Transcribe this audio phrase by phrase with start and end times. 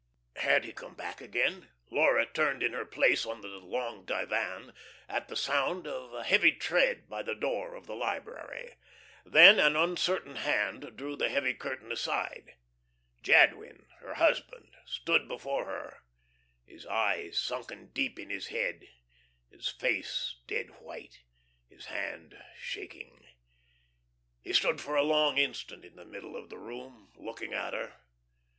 [0.37, 1.69] Had he come back again?
[1.91, 4.73] Laura turned in her place on the long divan
[5.07, 8.77] at the sound of a heavy tread by the door of the library.
[9.27, 12.55] Then an uncertain hand drew the heavy curtain aside.
[13.21, 15.99] Jadwin, her husband, stood before her,
[16.65, 18.87] his eyes sunken deep in his head,
[19.51, 21.21] his face dead white,
[21.69, 23.23] his hand shaking.
[24.41, 27.99] He stood for a long instant in the middle of the room, looking at her.